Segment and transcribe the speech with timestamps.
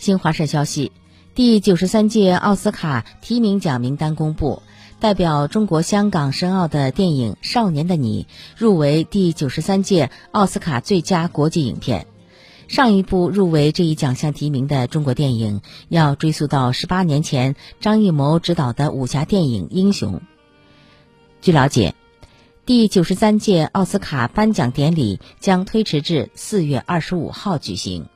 [0.00, 0.92] 新华社消息
[1.34, 4.62] 第九十三届奥斯卡提名奖名单公布
[4.98, 8.26] 代表中国香港申奥的电影少年的你
[8.56, 12.06] 入围第九十三届奥斯卡最佳国际影片。
[12.66, 15.60] 上一部入围这一奖项提名的中国电影
[15.90, 20.22] 要追溯到十八年前张艺谋执导的武侠电影英雄。
[21.42, 21.94] 据了解
[22.64, 28.08] 第九十三届奥斯卡颁奖典礼将推迟至四月二十五号举行。